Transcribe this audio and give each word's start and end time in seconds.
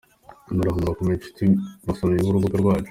Muraho 0.55 0.77
murakomeye 0.79 1.17
nshuti 1.19 1.43
basomyi 1.85 2.17
b’urubuga 2.25 2.55
rwacu! 2.61 2.79